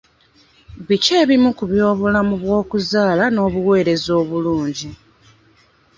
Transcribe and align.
Biki 0.87 1.11
ebimu 1.23 1.49
ku 1.57 1.63
by'obulamu 1.71 2.33
bw'okuzaala 2.43 3.23
n'obuweereza 3.29 4.11
obulungi? 4.21 4.89